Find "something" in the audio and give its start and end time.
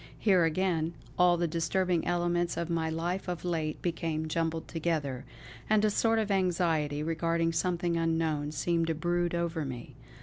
7.51-7.97